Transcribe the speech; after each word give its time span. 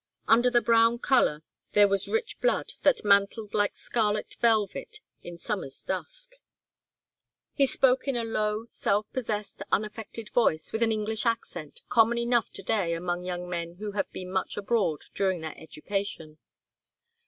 Under 0.27 0.49
the 0.49 0.63
brown 0.63 0.97
colour 0.97 1.43
there 1.73 1.87
was 1.87 2.07
rich 2.07 2.39
blood, 2.39 2.73
that 2.81 3.05
mantled 3.05 3.53
like 3.53 3.75
scarlet 3.75 4.35
velvet 4.39 4.99
in 5.21 5.37
summer's 5.37 5.79
dusk. 5.83 6.37
He 7.53 7.67
spoke 7.67 8.07
in 8.07 8.15
a 8.15 8.23
low, 8.23 8.65
self 8.65 9.05
possessed, 9.13 9.61
unaffected 9.71 10.31
voice, 10.31 10.73
with 10.73 10.81
an 10.81 10.91
English 10.91 11.27
accent, 11.27 11.83
common 11.87 12.17
enough 12.17 12.49
to 12.53 12.63
day 12.63 12.95
among 12.95 13.25
young 13.25 13.47
men 13.47 13.75
who 13.75 13.91
have 13.91 14.11
been 14.11 14.31
much 14.31 14.57
abroad 14.57 15.01
during 15.13 15.41
their 15.41 15.53
education. 15.55 16.39